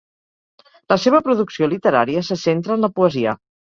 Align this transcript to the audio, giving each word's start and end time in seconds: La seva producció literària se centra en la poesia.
La 0.93 0.95
seva 1.03 1.21
producció 1.27 1.69
literària 1.75 2.25
se 2.31 2.39
centra 2.45 2.79
en 2.79 2.87
la 2.87 2.91
poesia. 2.97 3.37